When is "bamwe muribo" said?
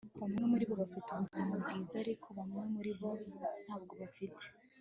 0.21-0.73, 2.37-3.09